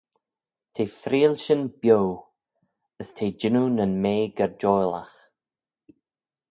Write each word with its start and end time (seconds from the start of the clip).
T'eh 0.73 0.93
freayll 1.01 1.35
shin 1.43 1.63
bio, 1.81 2.01
as 3.01 3.09
t'eh 3.15 3.35
jannoo 3.39 3.69
nyn 3.75 3.93
mea 4.03 4.25
gerjoilagh. 4.37 5.17